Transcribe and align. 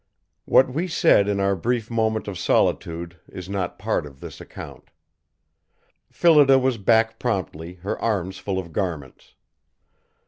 What 0.45 0.73
we 0.73 0.87
said 0.87 1.27
in 1.27 1.39
our 1.39 1.55
brief 1.55 1.91
moment 1.91 2.27
of 2.27 2.39
solitude 2.39 3.19
is 3.31 3.47
not 3.47 3.77
part 3.77 4.07
of 4.07 4.19
this 4.19 4.41
account. 4.41 4.89
Phillida 6.09 6.57
was 6.57 6.79
back 6.79 7.19
promptly, 7.19 7.73
her 7.83 8.01
arms 8.01 8.39
full 8.39 8.57
of 8.57 8.73
garments. 8.73 9.35